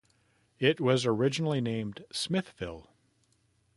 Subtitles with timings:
[0.57, 2.89] It was originally named "Smithville".